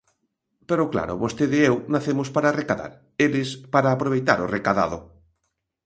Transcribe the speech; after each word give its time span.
Pero 0.69 0.89
claro, 0.93 1.19
vostede 1.23 1.57
e 1.61 1.65
eu 1.69 1.75
nacemos 1.93 2.27
para 2.35 2.55
recadar, 2.61 2.91
eles 3.25 3.49
para 3.73 3.87
aproveitar 3.91 4.39
o 4.45 4.51
recadado. 4.55 4.97